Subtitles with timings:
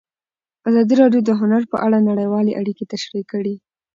[0.69, 3.55] ازادي راډیو د هنر په اړه نړیوالې اړیکې تشریح کړي.